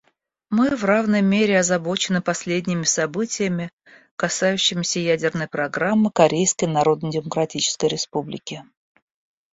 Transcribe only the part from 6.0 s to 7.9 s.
Корейской Народно-Демократической